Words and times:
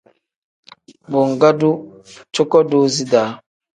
Bo 1.09 1.21
ngdu 1.29 1.69
cuko 2.33 2.57
doozi 2.69 3.03
da. 3.11 3.23